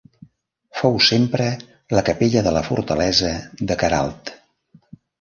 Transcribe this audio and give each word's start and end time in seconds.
Fou 0.79 0.97
sempre 1.07 1.51
la 1.97 2.05
capella 2.09 2.45
de 2.49 2.57
la 2.57 2.65
fortalesa 2.71 3.33
de 3.71 3.81
Queralt. 3.85 4.39